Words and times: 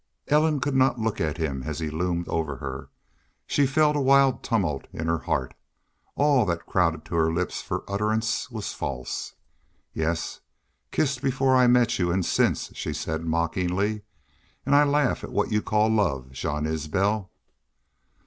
Ellen 0.29 0.59
could 0.59 0.73
not 0.73 0.97
look 0.97 1.21
at 1.21 1.37
him 1.37 1.61
as 1.61 1.77
he 1.77 1.91
loomed 1.91 2.27
over 2.27 2.55
her. 2.55 2.89
She 3.45 3.67
felt 3.67 3.95
a 3.95 4.01
wild 4.01 4.41
tumult 4.41 4.87
in 4.91 5.05
her 5.05 5.19
heart. 5.19 5.53
All 6.15 6.43
that 6.47 6.65
crowded 6.65 7.05
to 7.05 7.13
her 7.17 7.31
lips 7.31 7.61
for 7.61 7.83
utterance 7.87 8.49
was 8.49 8.73
false. 8.73 9.35
"Yes 9.93 10.39
kissed 10.91 11.21
before 11.21 11.55
I 11.55 11.67
met 11.67 11.99
you 11.99 12.11
and 12.11 12.25
since," 12.25 12.71
she 12.73 12.93
said, 12.93 13.21
mockingly. 13.25 14.01
"And 14.65 14.73
I 14.73 14.85
laugh 14.85 15.23
at 15.23 15.31
what 15.31 15.51
y'u 15.51 15.61
call 15.61 15.87
love, 15.89 16.31
Jean 16.31 16.65
Isbel." 16.65 17.29